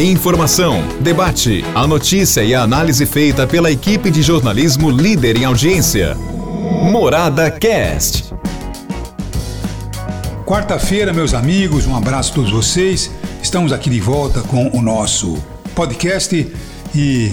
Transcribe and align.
Informação, 0.00 0.82
debate, 1.00 1.62
a 1.74 1.86
notícia 1.86 2.42
e 2.42 2.54
a 2.54 2.62
análise 2.62 3.04
feita 3.04 3.46
pela 3.46 3.70
equipe 3.70 4.10
de 4.10 4.22
jornalismo 4.22 4.90
líder 4.90 5.36
em 5.36 5.44
audiência. 5.44 6.14
Morada 6.90 7.50
Cast. 7.50 8.32
Quarta-feira, 10.46 11.12
meus 11.12 11.34
amigos, 11.34 11.86
um 11.86 11.94
abraço 11.94 12.32
a 12.32 12.34
todos 12.36 12.50
vocês. 12.50 13.10
Estamos 13.42 13.74
aqui 13.74 13.90
de 13.90 14.00
volta 14.00 14.40
com 14.40 14.70
o 14.70 14.80
nosso 14.80 15.36
podcast 15.74 16.50
e 16.94 17.32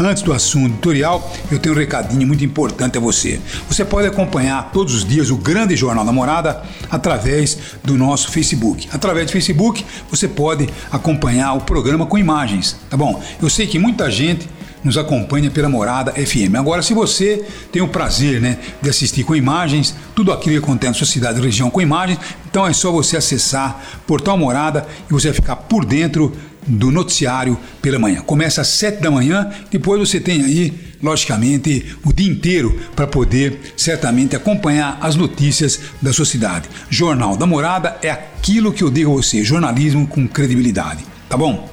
Antes 0.00 0.22
do 0.22 0.32
assunto 0.32 0.74
tutorial, 0.76 1.28
eu 1.50 1.58
tenho 1.58 1.74
um 1.74 1.78
recadinho 1.78 2.24
muito 2.24 2.44
importante 2.44 2.96
a 2.96 3.00
você. 3.00 3.40
Você 3.68 3.84
pode 3.84 4.06
acompanhar 4.06 4.70
todos 4.70 4.94
os 4.94 5.04
dias 5.04 5.28
o 5.28 5.36
Grande 5.36 5.74
Jornal 5.74 6.04
da 6.04 6.12
Morada 6.12 6.62
através 6.88 7.58
do 7.82 7.98
nosso 7.98 8.30
Facebook. 8.30 8.88
Através 8.92 9.26
do 9.26 9.32
Facebook, 9.32 9.84
você 10.08 10.28
pode 10.28 10.68
acompanhar 10.92 11.54
o 11.54 11.62
programa 11.62 12.06
com 12.06 12.16
imagens, 12.16 12.76
tá 12.88 12.96
bom? 12.96 13.20
Eu 13.42 13.50
sei 13.50 13.66
que 13.66 13.76
muita 13.76 14.08
gente 14.08 14.48
nos 14.84 14.96
acompanha 14.96 15.50
pela 15.50 15.68
Morada 15.68 16.12
FM. 16.12 16.54
Agora, 16.56 16.80
se 16.80 16.94
você 16.94 17.44
tem 17.72 17.82
o 17.82 17.88
prazer 17.88 18.40
né, 18.40 18.58
de 18.80 18.88
assistir 18.88 19.24
com 19.24 19.34
imagens, 19.34 19.96
tudo 20.14 20.32
aquilo 20.32 20.58
que 20.58 20.64
acontece 20.64 20.92
na 20.92 20.94
sua 20.94 21.06
cidade 21.06 21.40
e 21.40 21.42
região 21.42 21.68
com 21.70 21.80
imagens, 21.80 22.20
então 22.58 22.66
é 22.66 22.72
só 22.72 22.90
você 22.90 23.16
acessar 23.16 24.00
Portal 24.04 24.36
Morada 24.36 24.84
e 25.08 25.12
você 25.12 25.28
vai 25.28 25.34
ficar 25.36 25.54
por 25.54 25.84
dentro 25.84 26.36
do 26.66 26.90
noticiário 26.90 27.56
pela 27.80 28.00
manhã. 28.00 28.20
Começa 28.20 28.62
às 28.62 28.66
7 28.66 29.00
da 29.00 29.12
manhã, 29.12 29.48
depois 29.70 30.00
você 30.00 30.18
tem 30.18 30.42
aí, 30.42 30.74
logicamente, 31.00 31.96
o 32.04 32.12
dia 32.12 32.28
inteiro 32.28 32.80
para 32.96 33.06
poder 33.06 33.60
certamente 33.76 34.34
acompanhar 34.34 34.98
as 35.00 35.14
notícias 35.14 35.78
da 36.02 36.12
sua 36.12 36.24
cidade. 36.24 36.68
Jornal 36.90 37.36
da 37.36 37.46
Morada 37.46 37.96
é 38.02 38.10
aquilo 38.10 38.72
que 38.72 38.82
eu 38.82 38.90
digo 38.90 39.12
a 39.12 39.14
você, 39.14 39.44
jornalismo 39.44 40.04
com 40.08 40.26
credibilidade, 40.26 41.04
tá 41.28 41.36
bom? 41.36 41.72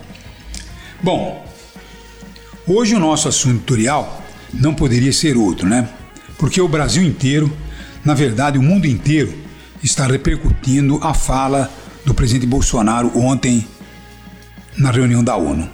Bom, 1.02 1.43
hoje 2.67 2.93
o 2.93 2.99
nosso 2.99 3.27
assunto 3.27 3.62
tutorial 3.62 4.24
não 4.54 4.76
poderia 4.76 5.12
ser 5.12 5.35
outro, 5.35 5.68
né? 5.68 5.90
Porque 6.37 6.62
o 6.62 6.68
Brasil 6.68 7.02
inteiro, 7.02 7.52
na 8.04 8.13
verdade 8.13 8.59
o 8.59 8.62
mundo 8.62 8.85
inteiro, 8.85 9.45
está 9.84 10.07
repercutindo 10.07 10.99
a 11.01 11.13
fala 11.13 11.71
do 12.05 12.13
presidente 12.13 12.45
Bolsonaro 12.45 13.12
ontem 13.18 13.68
na 14.77 14.91
reunião 14.91 15.23
da 15.23 15.35
ONU. 15.35 15.70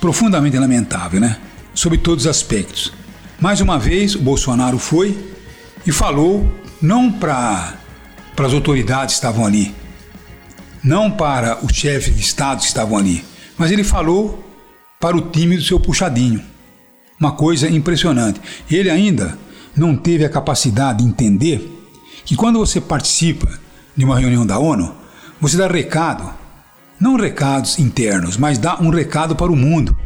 Profundamente 0.00 0.56
lamentável, 0.58 1.20
né? 1.20 1.38
Sob 1.74 1.98
todos 1.98 2.24
os 2.24 2.30
aspectos. 2.30 2.92
Mais 3.40 3.60
uma 3.60 3.78
vez, 3.78 4.14
o 4.14 4.20
Bolsonaro 4.20 4.78
foi 4.78 5.32
e 5.86 5.92
falou 5.92 6.50
não 6.80 7.10
para 7.10 7.74
as 8.38 8.52
autoridades 8.52 9.14
que 9.14 9.18
estavam 9.18 9.44
ali, 9.44 9.74
não 10.82 11.10
para 11.10 11.64
os 11.64 11.74
chefes 11.74 12.14
de 12.14 12.20
Estado 12.20 12.60
que 12.60 12.66
estavam 12.66 12.96
ali, 12.96 13.24
mas 13.58 13.70
ele 13.70 13.84
falou 13.84 14.44
para 14.98 15.16
o 15.16 15.30
time 15.30 15.56
do 15.56 15.62
seu 15.62 15.78
puxadinho. 15.78 16.42
Uma 17.18 17.32
coisa 17.32 17.68
impressionante. 17.68 18.40
Ele 18.70 18.88
ainda 18.88 19.38
não 19.76 19.94
teve 19.94 20.24
a 20.24 20.28
capacidade 20.28 21.02
de 21.02 21.08
entender 21.08 21.79
que 22.24 22.36
quando 22.36 22.58
você 22.58 22.80
participa 22.80 23.48
de 23.96 24.04
uma 24.04 24.18
reunião 24.18 24.46
da 24.46 24.58
ONU, 24.58 24.94
você 25.40 25.56
dá 25.56 25.66
recado 25.66 26.40
não 27.00 27.16
recados 27.16 27.78
internos, 27.78 28.36
mas 28.36 28.58
dá 28.58 28.78
um 28.78 28.90
recado 28.90 29.34
para 29.34 29.50
o 29.50 29.56
mundo. 29.56 29.96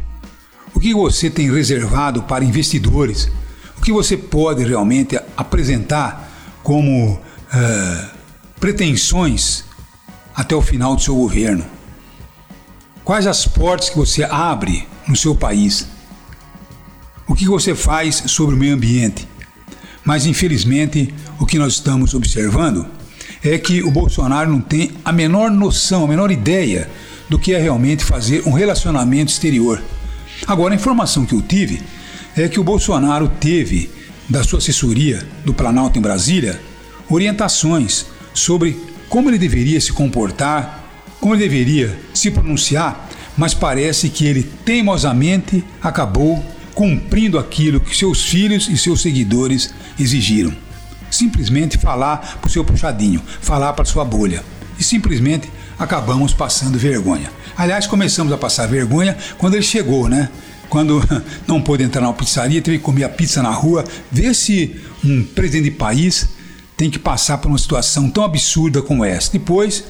O 0.73 0.79
que 0.79 0.93
você 0.93 1.29
tem 1.29 1.51
reservado 1.51 2.23
para 2.23 2.45
investidores? 2.45 3.29
O 3.77 3.81
que 3.81 3.91
você 3.91 4.15
pode 4.15 4.63
realmente 4.63 5.19
apresentar 5.35 6.31
como 6.63 7.13
uh, 7.13 8.09
pretensões 8.59 9.65
até 10.33 10.55
o 10.55 10.61
final 10.61 10.95
do 10.95 11.01
seu 11.01 11.15
governo? 11.15 11.65
Quais 13.03 13.27
as 13.27 13.45
portas 13.45 13.89
que 13.89 13.97
você 13.97 14.23
abre 14.23 14.87
no 15.05 15.15
seu 15.15 15.35
país? 15.35 15.87
O 17.27 17.35
que 17.35 17.45
você 17.45 17.75
faz 17.75 18.23
sobre 18.27 18.55
o 18.55 18.57
meio 18.57 18.73
ambiente? 18.73 19.27
Mas 20.05 20.27
infelizmente, 20.27 21.13
o 21.39 21.45
que 21.45 21.57
nós 21.57 21.73
estamos 21.73 22.13
observando 22.13 22.85
é 23.43 23.57
que 23.57 23.81
o 23.81 23.89
Bolsonaro 23.89 24.51
não 24.51 24.61
tem 24.61 24.91
a 25.03 25.11
menor 25.11 25.49
noção, 25.49 26.05
a 26.05 26.07
menor 26.07 26.31
ideia 26.31 26.87
do 27.27 27.39
que 27.39 27.53
é 27.53 27.59
realmente 27.59 28.05
fazer 28.05 28.43
um 28.45 28.51
relacionamento 28.51 29.31
exterior. 29.31 29.81
Agora, 30.45 30.73
a 30.73 30.77
informação 30.77 31.25
que 31.25 31.33
eu 31.33 31.41
tive 31.41 31.81
é 32.37 32.47
que 32.47 32.59
o 32.59 32.63
Bolsonaro 32.63 33.27
teve, 33.39 33.89
da 34.29 34.43
sua 34.43 34.59
assessoria 34.59 35.25
do 35.43 35.53
Planalto 35.53 35.97
em 35.97 36.01
Brasília, 36.01 36.61
orientações 37.09 38.05
sobre 38.33 38.77
como 39.09 39.29
ele 39.29 39.37
deveria 39.37 39.79
se 39.79 39.91
comportar, 39.91 40.83
como 41.19 41.33
ele 41.33 41.43
deveria 41.43 41.97
se 42.13 42.29
pronunciar, 42.29 43.09
mas 43.37 43.53
parece 43.53 44.09
que 44.09 44.25
ele 44.25 44.43
teimosamente 44.63 45.63
acabou 45.81 46.43
cumprindo 46.75 47.39
aquilo 47.39 47.79
que 47.79 47.97
seus 47.97 48.23
filhos 48.23 48.67
e 48.69 48.77
seus 48.77 49.01
seguidores 49.01 49.73
exigiram 49.97 50.53
simplesmente 51.15 51.77
falar 51.77 52.37
para 52.39 52.47
o 52.47 52.51
seu 52.51 52.63
puxadinho, 52.63 53.21
falar 53.41 53.73
para 53.73 53.85
sua 53.85 54.03
bolha. 54.03 54.43
E 54.77 54.83
simplesmente 54.83 55.49
acabamos 55.79 56.33
passando 56.33 56.77
vergonha. 56.77 57.31
Aliás, 57.57 57.87
começamos 57.87 58.33
a 58.33 58.37
passar 58.37 58.67
vergonha 58.67 59.17
quando 59.37 59.55
ele 59.55 59.63
chegou, 59.63 60.09
né? 60.09 60.29
Quando 60.69 61.01
não 61.47 61.61
pôde 61.61 61.83
entrar 61.83 62.01
na 62.01 62.11
pizzaria, 62.11 62.61
teve 62.61 62.77
que 62.77 62.83
comer 62.83 63.05
a 63.05 63.09
pizza 63.09 63.41
na 63.41 63.51
rua. 63.51 63.85
Vê 64.11 64.33
se 64.33 64.75
um 65.03 65.23
presidente 65.23 65.65
de 65.65 65.71
país 65.71 66.27
tem 66.75 66.89
que 66.89 66.99
passar 66.99 67.37
por 67.37 67.47
uma 67.47 67.57
situação 67.57 68.09
tão 68.09 68.23
absurda 68.23 68.81
como 68.81 69.05
essa. 69.05 69.31
Depois, 69.31 69.85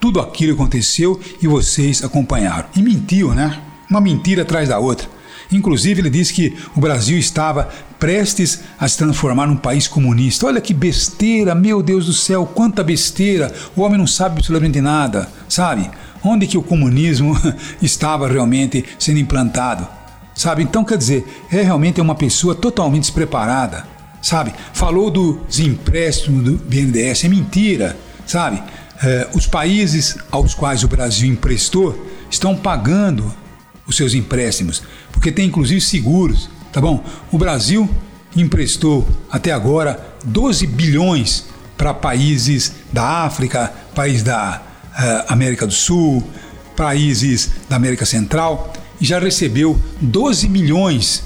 tudo 0.00 0.20
aquilo 0.20 0.54
aconteceu 0.54 1.20
e 1.42 1.46
vocês 1.46 2.02
acompanharam. 2.02 2.68
E 2.74 2.82
mentiu, 2.82 3.34
né? 3.34 3.60
Uma 3.90 4.00
mentira 4.00 4.42
atrás 4.42 4.70
da 4.70 4.78
outra. 4.78 5.06
Inclusive, 5.52 6.00
ele 6.00 6.10
disse 6.10 6.32
que 6.32 6.56
o 6.76 6.80
Brasil 6.80 7.18
estava 7.18 7.68
prestes 7.98 8.60
a 8.78 8.88
se 8.88 8.98
transformar 8.98 9.46
num 9.46 9.56
país 9.56 9.86
comunista. 9.86 10.46
Olha 10.46 10.60
que 10.60 10.74
besteira, 10.74 11.54
meu 11.54 11.82
Deus 11.82 12.06
do 12.06 12.12
céu, 12.12 12.44
quanta 12.44 12.82
besteira! 12.82 13.52
O 13.76 13.82
homem 13.82 13.98
não 13.98 14.06
sabe 14.06 14.36
absolutamente 14.36 14.80
nada, 14.80 15.28
sabe? 15.48 15.90
Onde 16.24 16.46
que 16.46 16.58
o 16.58 16.62
comunismo 16.62 17.36
estava 17.80 18.28
realmente 18.28 18.84
sendo 18.98 19.18
implantado? 19.18 19.86
Sabe? 20.34 20.62
Então, 20.62 20.84
quer 20.84 20.96
dizer, 20.96 21.24
é 21.50 21.62
realmente 21.62 22.00
uma 22.00 22.14
pessoa 22.14 22.54
totalmente 22.54 23.02
despreparada, 23.02 23.86
sabe? 24.20 24.52
Falou 24.72 25.10
dos 25.10 25.60
empréstimos 25.60 26.44
do 26.44 26.52
BNDES, 26.52 27.24
é 27.24 27.28
mentira, 27.28 27.96
sabe? 28.26 28.62
É, 29.02 29.28
os 29.34 29.46
países 29.46 30.16
aos 30.30 30.54
quais 30.54 30.84
o 30.84 30.88
Brasil 30.88 31.28
emprestou 31.28 32.06
estão 32.30 32.56
pagando 32.56 33.32
os 33.86 33.96
seus 33.96 34.14
empréstimos, 34.14 34.82
porque 35.10 35.32
tem 35.32 35.46
inclusive 35.46 35.80
seguros, 35.80 36.48
tá 36.72 36.80
bom? 36.80 37.04
O 37.30 37.38
Brasil 37.38 37.88
emprestou 38.36 39.06
até 39.30 39.52
agora 39.52 40.14
12 40.24 40.66
bilhões 40.66 41.46
para 41.76 41.92
países 41.92 42.74
da 42.92 43.24
África, 43.24 43.72
países 43.94 44.22
da 44.22 44.62
uh, 44.92 45.32
América 45.32 45.66
do 45.66 45.72
Sul, 45.72 46.22
países 46.76 47.50
da 47.68 47.76
América 47.76 48.06
Central 48.06 48.72
e 49.00 49.04
já 49.04 49.18
recebeu 49.18 49.80
12 50.00 50.48
milhões 50.48 51.24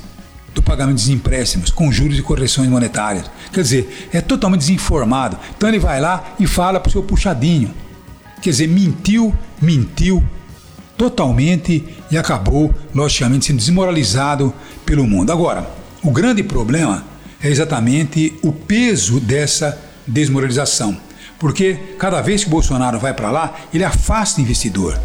do 0.54 0.62
pagamento 0.62 0.96
dos 0.96 1.10
empréstimos 1.10 1.70
com 1.70 1.92
juros 1.92 2.18
e 2.18 2.22
correções 2.22 2.70
monetárias. 2.70 3.30
Quer 3.52 3.60
dizer, 3.60 4.08
é 4.12 4.22
totalmente 4.22 4.60
desinformado. 4.60 5.38
Então 5.54 5.68
ele 5.68 5.78
vai 5.78 6.00
lá 6.00 6.34
e 6.40 6.46
fala 6.46 6.80
para 6.80 6.88
o 6.88 6.92
seu 6.92 7.02
puxadinho. 7.02 7.74
Quer 8.40 8.50
dizer, 8.50 8.66
mentiu, 8.66 9.34
mentiu, 9.60 10.24
totalmente 10.96 11.84
e 12.10 12.16
acabou, 12.16 12.74
logicamente, 12.94 13.46
sendo 13.46 13.58
desmoralizado 13.58 14.52
pelo 14.84 15.06
mundo. 15.06 15.30
Agora, 15.32 15.68
o 16.02 16.10
grande 16.10 16.42
problema 16.42 17.04
é 17.42 17.48
exatamente 17.48 18.34
o 18.42 18.52
peso 18.52 19.20
dessa 19.20 19.78
desmoralização. 20.06 20.96
Porque 21.38 21.74
cada 21.98 22.22
vez 22.22 22.42
que 22.42 22.48
o 22.48 22.50
Bolsonaro 22.50 22.98
vai 22.98 23.12
para 23.12 23.30
lá, 23.30 23.54
ele 23.72 23.84
afasta 23.84 24.40
o 24.40 24.42
investidor, 24.42 24.98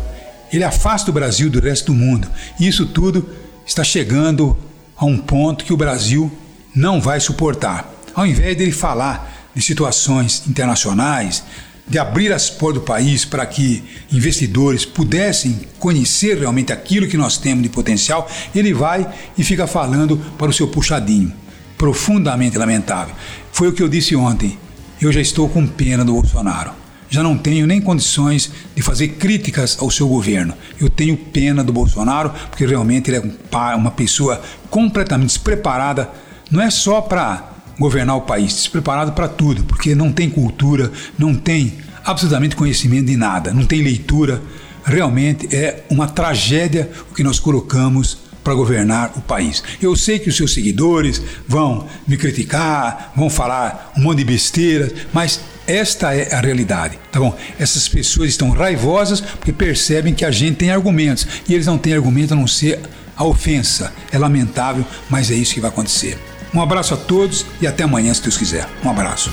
ele 0.52 0.64
afasta 0.64 1.12
o 1.12 1.14
Brasil 1.14 1.50
do 1.50 1.60
resto 1.60 1.88
do 1.88 1.94
mundo. 1.94 2.28
E 2.60 2.68
isso 2.68 2.86
tudo 2.86 3.28
está 3.66 3.84
chegando 3.84 4.58
a 4.96 5.06
um 5.06 5.18
ponto 5.18 5.66
que 5.66 5.74
o 5.74 5.78
Brasil 5.78 6.32
não 6.74 7.02
vai 7.02 7.20
suportar. 7.20 7.92
Ao 8.14 8.26
invés 8.26 8.56
dele 8.58 8.72
falar 8.72 9.50
de 9.54 9.62
situações 9.62 10.44
internacionais, 10.48 11.44
de 11.88 12.00
abrir 12.00 12.32
as 12.32 12.50
portas 12.50 12.82
do 12.82 12.86
país 12.86 13.26
para 13.26 13.46
que 13.46 13.84
investidores 14.12 14.86
pudessem 14.86 15.62
conhecer 15.78 16.38
realmente 16.38 16.72
aquilo 16.72 17.08
que 17.08 17.18
nós 17.18 17.38
temos 17.38 17.64
de 17.64 17.70
potencial, 17.70 18.30
ele 18.56 18.74
vai 18.74 19.08
e 19.38 19.44
fica 19.44 19.68
falando 19.68 20.18
para 20.38 20.50
o 20.50 20.54
seu 20.54 20.68
puxadinho. 20.68 21.34
Profundamente 21.78 22.58
lamentável. 22.58 23.16
Foi 23.52 23.68
o 23.68 23.74
que 23.74 23.84
eu 23.84 23.90
disse 23.90 24.16
ontem. 24.16 24.58
Eu 25.02 25.12
já 25.12 25.20
estou 25.20 25.50
com 25.50 25.68
pena 25.68 26.06
do 26.06 26.14
Bolsonaro. 26.14 26.72
Já 27.10 27.22
não 27.22 27.38
tenho 27.38 27.68
nem 27.68 27.82
condições 27.82 28.50
de 28.74 28.82
fazer 28.82 29.10
críticas 29.10 29.78
ao 29.82 29.92
seu 29.92 30.08
governo. 30.08 30.54
Eu 30.80 30.90
tenho 30.90 31.18
pena 31.18 31.62
do 31.62 31.74
Bolsonaro 31.74 32.32
porque 32.50 32.66
realmente 32.66 33.12
ele 33.12 33.18
é 33.18 33.76
uma 33.76 33.92
pessoa 33.92 34.42
completamente 34.70 35.28
despreparada. 35.28 36.10
Não 36.50 36.62
é 36.62 36.70
só 36.70 37.02
para 37.02 37.51
governar 37.82 38.16
o 38.16 38.22
país, 38.22 38.54
despreparado 38.54 39.12
para 39.12 39.28
tudo, 39.28 39.64
porque 39.64 39.96
não 39.96 40.12
tem 40.12 40.30
cultura, 40.30 40.92
não 41.18 41.34
tem 41.34 41.74
absolutamente 42.06 42.56
conhecimento 42.56 43.08
de 43.08 43.18
nada, 43.18 43.54
não 43.54 43.66
tem 43.66 43.82
leitura, 43.82 44.42
realmente 44.86 45.54
é 45.54 45.84
uma 45.90 46.08
tragédia 46.08 46.90
o 47.10 47.14
que 47.14 47.24
nós 47.24 47.40
colocamos 47.40 48.20
para 48.44 48.54
governar 48.54 49.14
o 49.16 49.22
país. 49.22 49.64
Eu 49.82 49.96
sei 49.96 50.18
que 50.18 50.30
os 50.30 50.36
seus 50.36 50.54
seguidores 50.54 51.22
vão 51.48 51.88
me 52.08 52.18
criticar, 52.18 53.14
vão 53.16 53.30
falar 53.30 53.94
um 53.98 54.02
monte 54.02 54.20
de 54.20 54.26
besteiras, 54.26 54.92
mas 55.14 55.40
esta 55.68 56.16
é 56.16 56.34
a 56.34 56.40
realidade, 56.40 56.98
tá 57.12 57.20
bom? 57.20 57.38
Essas 57.60 57.88
pessoas 57.88 58.30
estão 58.30 58.50
raivosas 58.50 59.22
porque 59.22 59.54
percebem 59.54 60.14
que 60.14 60.26
a 60.26 60.32
gente 60.32 60.58
tem 60.58 60.72
argumentos 60.72 61.28
e 61.48 61.54
eles 61.54 61.68
não 61.68 61.78
têm 61.78 61.94
argumento 61.94 62.34
a 62.34 62.38
não 62.38 62.48
ser 62.48 62.80
a 63.16 63.24
ofensa. 63.24 63.94
É 64.12 64.18
lamentável, 64.18 64.86
mas 65.10 65.30
é 65.30 65.36
isso 65.36 65.54
que 65.54 65.62
vai 65.62 65.70
acontecer. 65.70 66.18
Um 66.54 66.62
abraço 66.62 66.94
a 66.94 66.98
todos 66.98 67.46
e 67.62 67.68
até 67.68 67.84
amanhã, 67.84 68.14
se 68.14 68.22
Deus 68.22 68.38
quiser. 68.38 68.68
Um 68.84 68.90
abraço. 68.90 69.32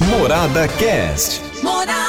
Morada 0.00 0.68
Cast. 0.68 1.40
Morada. 1.62 2.03